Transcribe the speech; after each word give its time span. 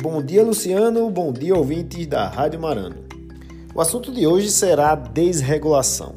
Bom 0.00 0.22
dia, 0.22 0.44
Luciano. 0.44 1.10
Bom 1.10 1.32
dia, 1.32 1.56
ouvintes 1.56 2.06
da 2.06 2.28
Rádio 2.28 2.60
Marano. 2.60 3.04
O 3.74 3.80
assunto 3.80 4.12
de 4.12 4.28
hoje 4.28 4.48
será 4.48 4.94
desregulação, 4.94 6.14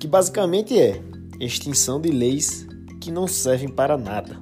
que 0.00 0.08
basicamente 0.08 0.76
é 0.76 1.00
extinção 1.38 2.00
de 2.00 2.10
leis 2.10 2.66
que 3.00 3.12
não 3.12 3.28
servem 3.28 3.68
para 3.68 3.96
nada. 3.96 4.40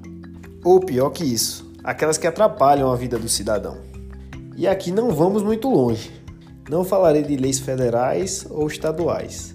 Ou 0.63 0.79
pior 0.79 1.11
que 1.11 1.23
isso, 1.23 1.71
aquelas 1.83 2.17
que 2.17 2.25
atrapalham 2.25 2.91
a 2.91 2.95
vida 2.95 3.19
do 3.19 3.29
cidadão. 3.29 3.77
E 4.57 4.67
aqui 4.67 4.91
não 4.91 5.11
vamos 5.11 5.43
muito 5.43 5.69
longe. 5.69 6.11
Não 6.67 6.83
falarei 6.83 7.21
de 7.21 7.37
leis 7.37 7.59
federais 7.59 8.47
ou 8.49 8.65
estaduais. 8.65 9.53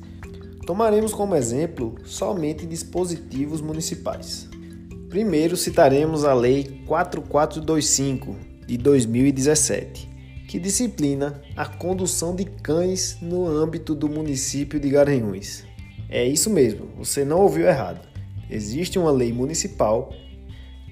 Tomaremos 0.64 1.12
como 1.12 1.34
exemplo 1.34 1.96
somente 2.04 2.64
dispositivos 2.64 3.60
municipais. 3.60 4.48
Primeiro 5.08 5.56
citaremos 5.56 6.24
a 6.24 6.32
Lei 6.32 6.84
4425 6.86 8.57
de 8.68 8.76
2017, 8.76 10.06
que 10.46 10.58
disciplina 10.58 11.40
a 11.56 11.64
condução 11.64 12.36
de 12.36 12.44
cães 12.44 13.16
no 13.22 13.46
âmbito 13.46 13.94
do 13.94 14.10
município 14.10 14.78
de 14.78 14.90
Garanhuns. 14.90 15.64
É 16.10 16.22
isso 16.22 16.50
mesmo, 16.50 16.86
você 16.98 17.24
não 17.24 17.40
ouviu 17.40 17.66
errado. 17.66 18.06
Existe 18.50 18.98
uma 18.98 19.10
lei 19.10 19.32
municipal 19.32 20.12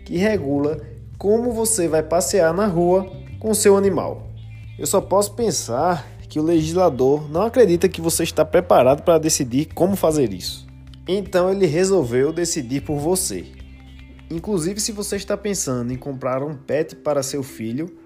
que 0.07 0.17
regula 0.17 0.81
como 1.19 1.53
você 1.53 1.87
vai 1.87 2.03
passear 2.03 2.55
na 2.55 2.67
rua 2.67 3.13
com 3.39 3.53
seu 3.53 3.77
animal. 3.77 4.27
Eu 4.79 4.87
só 4.87 4.99
posso 4.99 5.35
pensar 5.35 6.11
que 6.31 6.41
o 6.41 6.43
legislador 6.43 7.31
não 7.31 7.43
acredita 7.43 7.91
que 7.91 8.01
você 8.01 8.23
está 8.23 8.43
preparado 8.43 9.03
para 9.03 9.19
decidir 9.19 9.67
como 9.75 9.97
fazer 9.97 10.33
isso. 10.33 10.67
Então 11.07 11.53
ele 11.53 11.67
resolveu 11.67 12.33
decidir 12.33 12.81
por 12.81 12.97
você. 12.97 13.45
Inclusive, 14.29 14.81
se 14.81 14.91
você 14.91 15.15
está 15.15 15.37
pensando 15.37 15.93
em 15.93 15.97
comprar 15.97 16.43
um 16.43 16.57
pet 16.57 16.97
para 16.97 17.23
seu 17.23 17.45
filho, 17.45 17.97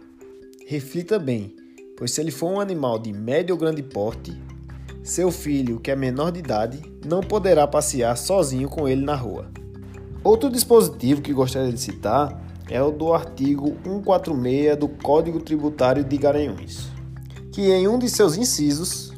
reflita 0.67 1.19
bem, 1.19 1.57
pois 1.97 2.13
se 2.13 2.21
ele 2.21 2.31
for 2.31 2.51
um 2.51 2.61
animal 2.61 2.99
de 2.99 3.11
médio 3.11 3.55
ou 3.55 3.59
grande 3.59 3.83
porte, 3.83 4.39
seu 5.03 5.33
filho, 5.33 5.81
que 5.81 5.91
é 5.91 5.97
menor 5.97 6.31
de 6.31 6.41
idade, 6.41 6.83
não 7.07 7.23
poderá 7.23 7.67
passear 7.67 8.19
sozinho 8.19 8.69
com 8.69 8.87
ele 8.87 9.03
na 9.03 9.15
rua. 9.15 9.51
Outro 10.23 10.51
dispositivo 10.51 11.23
que 11.23 11.33
gostaria 11.33 11.73
de 11.73 11.81
citar 11.81 12.39
é 12.69 12.83
o 12.83 12.91
do 12.91 13.15
artigo 13.15 13.75
146 13.83 14.77
do 14.77 14.89
Código 14.89 15.41
Tributário 15.41 16.05
de 16.05 16.19
Garanhuns, 16.19 16.91
que 17.51 17.63
em 17.73 17.89
um 17.89 17.99
de 17.99 18.11
seus 18.11 18.37
incisos 18.37 19.11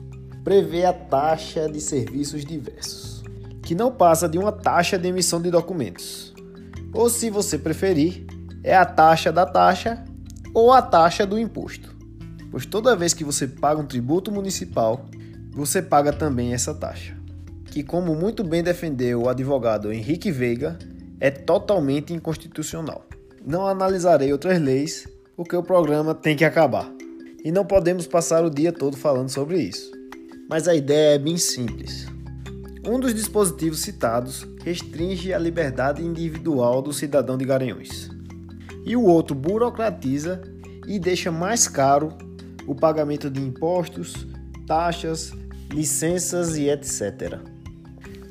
prevê 0.45 0.85
a 0.85 0.93
taxa 0.93 1.69
de 1.69 1.81
serviços 1.81 2.45
diversos, 2.45 3.25
que 3.61 3.75
não 3.75 3.91
passa 3.91 4.29
de 4.29 4.39
uma 4.39 4.53
taxa 4.53 4.97
de 4.97 5.09
emissão 5.09 5.43
de 5.43 5.51
documentos 5.51 6.32
ou 6.93 7.09
se 7.09 7.31
você 7.31 7.59
preferir, 7.59 8.27
é 8.63 8.77
a 8.77 8.85
taxa 8.85 9.33
da 9.33 9.47
taxa 9.47 10.05
ou 10.55 10.73
a 10.73 10.83
taxa 10.83 11.27
do 11.27 11.39
imposto. 11.39 11.95
Pois 12.51 12.67
toda 12.67 12.95
vez 12.95 13.15
que 13.15 13.25
você 13.25 13.47
paga 13.47 13.81
um 13.81 13.87
tributo 13.87 14.31
municipal, 14.31 15.07
você 15.51 15.81
paga 15.81 16.13
também 16.13 16.53
essa 16.53 16.75
taxa, 16.75 17.17
que, 17.67 17.83
como 17.83 18.15
muito 18.15 18.45
bem 18.45 18.63
defendeu 18.63 19.23
o 19.23 19.29
advogado 19.29 19.93
Henrique 19.93 20.31
Veiga, 20.31 20.79
é 21.19 21.31
totalmente 21.31 22.13
inconstitucional. 22.13 23.07
Não 23.45 23.67
analisarei 23.67 24.33
outras 24.33 24.61
leis, 24.61 25.07
porque 25.37 25.57
o 25.57 25.63
programa 25.63 26.15
tem 26.15 26.37
que 26.37 26.45
acabar. 26.45 26.93
E 27.45 27.51
não 27.51 27.65
podemos 27.65 28.07
passar 28.07 28.45
o 28.45 28.51
dia 28.51 28.73
todo 28.73 28.97
falando 28.97 29.29
sobre 29.29 29.61
isso. 29.61 29.91
Mas 30.49 30.69
a 30.69 30.75
ideia 30.75 31.15
é 31.15 31.19
bem 31.19 31.37
simples. 31.37 32.07
Um 32.85 32.99
dos 32.99 33.15
dispositivos 33.15 33.79
citados 33.79 34.45
restringe 34.65 35.33
a 35.33 35.39
liberdade 35.39 36.03
individual 36.03 36.83
do 36.83 36.93
cidadão 36.93 37.39
de 37.39 37.45
Garanhuns, 37.45 38.11
e 38.85 38.97
o 38.97 39.05
outro 39.05 39.37
burocratiza 39.37 40.43
e 40.89 40.99
deixa 40.99 41.31
mais 41.31 41.69
caro 41.69 42.09
o 42.67 42.75
pagamento 42.75 43.31
de 43.31 43.41
impostos, 43.41 44.27
taxas, 44.67 45.33
licenças 45.71 46.57
e 46.57 46.69
etc. 46.69 47.39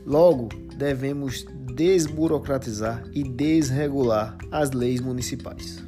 Logo, 0.06 0.50
devemos 0.76 1.46
desburocratizar 1.74 3.04
e 3.14 3.24
desregular 3.24 4.38
as 4.52 4.72
leis 4.72 5.00
municipais, 5.00 5.82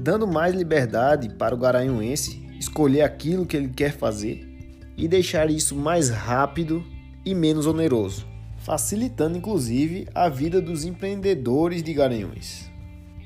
dando 0.00 0.26
mais 0.26 0.54
liberdade 0.54 1.28
para 1.34 1.54
o 1.54 1.58
garanhuense 1.58 2.42
escolher 2.58 3.02
aquilo 3.02 3.44
que 3.44 3.56
ele 3.56 3.68
quer 3.68 3.92
fazer 3.92 4.48
e 4.96 5.06
deixar 5.06 5.50
isso 5.50 5.76
mais 5.76 6.08
rápido 6.08 6.82
e 7.28 7.34
menos 7.34 7.66
oneroso, 7.66 8.26
facilitando 8.56 9.36
inclusive 9.36 10.08
a 10.14 10.30
vida 10.30 10.62
dos 10.62 10.86
empreendedores 10.86 11.82
de 11.82 11.92
Garanhuns, 11.92 12.70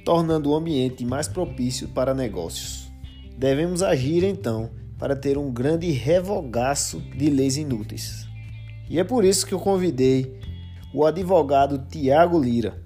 tornando 0.05 0.51
o 0.51 0.57
ambiente 0.57 1.07
mais 1.07 1.29
propício 1.29 1.87
para 1.87 2.13
negócios. 2.13 2.91
Devemos 3.39 3.81
agir 3.81 4.25
então 4.25 4.71
para 4.99 5.15
ter 5.15 5.39
um 5.39 5.53
grande 5.53 5.89
revogaço 5.93 6.99
de 7.17 7.31
leis 7.31 7.57
inúteis. 7.57 8.27
E 8.91 8.99
é 8.99 9.05
por 9.05 9.25
isso 9.25 9.47
que 9.47 9.55
eu 9.55 9.61
convidei 9.61 10.37
o 10.93 11.07
advogado 11.07 11.87
Tiago 11.89 12.41
Lira 12.43 12.83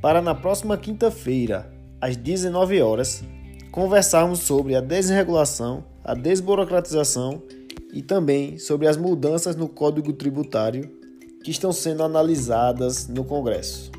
para 0.00 0.22
na 0.22 0.36
próxima 0.36 0.76
quinta-feira, 0.76 1.68
às 2.00 2.16
19 2.16 2.80
horas, 2.80 3.24
conversarmos 3.72 4.38
sobre 4.38 4.76
a 4.76 4.80
desregulação, 4.80 5.84
a 6.04 6.14
desburocratização 6.14 7.42
e 7.92 8.02
também 8.02 8.58
sobre 8.58 8.86
as 8.86 8.96
mudanças 8.96 9.56
no 9.56 9.68
Código 9.68 10.12
Tributário 10.12 10.96
que 11.42 11.50
estão 11.50 11.72
sendo 11.72 12.02
analisadas 12.02 13.08
no 13.08 13.24
Congresso. 13.24 13.90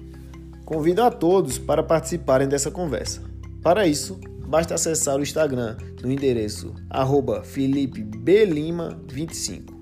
Convido 0.66 1.02
a 1.02 1.10
todos 1.10 1.58
para 1.58 1.82
participarem 1.82 2.48
dessa 2.48 2.70
conversa. 2.70 3.24
Para 3.62 3.88
isso, 3.88 4.20
basta 4.48 4.76
acessar 4.76 5.18
o 5.18 5.24
Instagram 5.24 5.76
no 6.02 6.10
endereço 6.12 6.74
FelipeBelima25. 6.92 9.80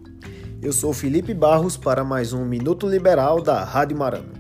Eu 0.62 0.74
sou 0.74 0.94
Felipe 0.94 1.34
Barros 1.34 1.76
para 1.78 2.04
mais 2.04 2.34
um 2.34 2.46
Minuto 2.46 2.88
Liberal 2.88 3.42
da 3.42 3.64
Rádio 3.64 3.98
Marano. 3.98 4.37